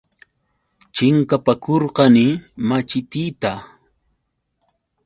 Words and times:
Chinkapakurqani 0.95 2.25
machitiita. 2.67 3.51